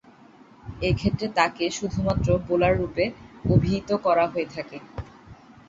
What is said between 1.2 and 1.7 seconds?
তাকে